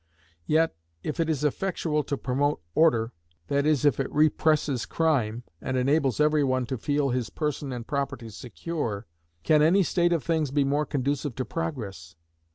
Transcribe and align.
Yet, 0.47 0.75
if 1.03 1.19
it 1.19 1.29
is 1.29 1.43
effectual 1.43 2.01
to 2.05 2.17
promote 2.17 2.59
Order, 2.73 3.13
that 3.49 3.67
is, 3.67 3.85
if 3.85 3.99
it 3.99 4.11
represses 4.11 4.87
crime, 4.87 5.43
and 5.61 5.77
enables 5.77 6.19
every 6.19 6.43
one 6.43 6.65
to 6.65 6.77
feel 6.79 7.09
his 7.11 7.29
person 7.29 7.71
and 7.71 7.85
property 7.85 8.29
secure, 8.29 9.05
can 9.43 9.61
any 9.61 9.83
state 9.83 10.11
of 10.11 10.23
things 10.23 10.49
be 10.49 10.63
more 10.63 10.87
conducive 10.87 11.35
to 11.35 11.45
Progress? 11.45 12.15